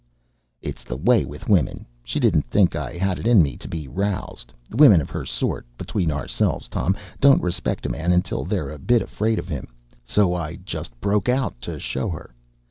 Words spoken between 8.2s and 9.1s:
they're a bit